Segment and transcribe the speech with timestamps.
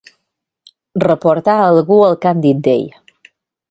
[1.03, 2.87] Reportar a algú el que han dit d'ell.